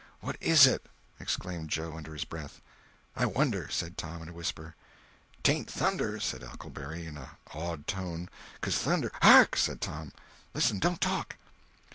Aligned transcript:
"What 0.19 0.35
is 0.41 0.65
it!" 0.65 0.87
exclaimed 1.19 1.69
Joe, 1.69 1.95
under 1.95 2.13
his 2.13 2.25
breath. 2.25 2.59
"I 3.15 3.27
wonder," 3.27 3.69
said 3.69 3.99
Tom 3.99 4.23
in 4.23 4.29
a 4.29 4.33
whisper. 4.33 4.75
"'Tain't 5.43 5.69
thunder," 5.69 6.19
said 6.19 6.41
Huckleberry, 6.41 7.05
in 7.05 7.17
an 7.17 7.27
awed 7.53 7.85
tone, 7.85 8.27
"becuz 8.61 8.79
thunder—" 8.79 9.11
"Hark!" 9.21 9.55
said 9.55 9.79
Tom. 9.79 10.11
"Listen—don't 10.55 11.01
talk." 11.01 11.35